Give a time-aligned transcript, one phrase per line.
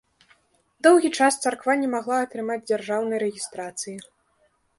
[0.87, 3.97] Доўгі час царква не магла атрымаць дзяржаўнай рэгістрацыі.